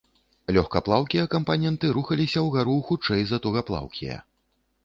Легкаплаўкія 0.55 1.25
кампаненты 1.33 1.91
рухаліся 1.97 2.39
ўгару 2.47 2.75
хутчэй 2.89 3.23
за 3.33 3.41
тугаплаўкія. 3.45 4.17